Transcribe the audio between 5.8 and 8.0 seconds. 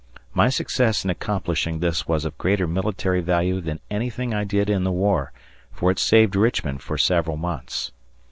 it saved Richmond for several months.